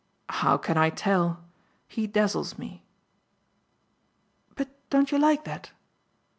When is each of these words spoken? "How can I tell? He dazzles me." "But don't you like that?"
"How 0.29 0.57
can 0.57 0.79
I 0.79 0.89
tell? 0.89 1.43
He 1.87 2.07
dazzles 2.07 2.57
me." 2.57 2.83
"But 4.55 4.69
don't 4.89 5.11
you 5.11 5.19
like 5.19 5.43
that?" 5.43 5.69